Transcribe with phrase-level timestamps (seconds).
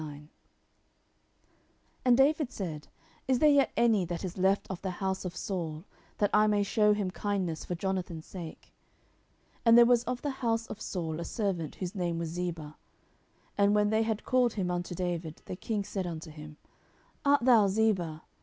[0.01, 0.27] 10:009:001
[2.05, 2.87] And David said,
[3.27, 5.85] Is there yet any that is left of the house of Saul,
[6.17, 8.73] that I may shew him kindness for Jonathan's sake?
[9.57, 12.77] 10:009:002 And there was of the house of Saul a servant whose name was Ziba.
[13.55, 16.57] And when they had called him unto David, the king said unto him,
[17.23, 18.23] Art thou Ziba?